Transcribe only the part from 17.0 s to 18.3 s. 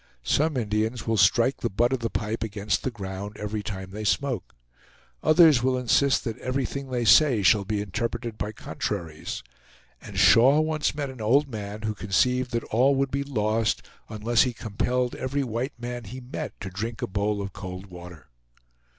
a bowl of cold water.